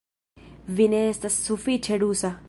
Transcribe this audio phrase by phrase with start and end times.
[0.79, 2.33] Vi ne estas sufiĉe rusa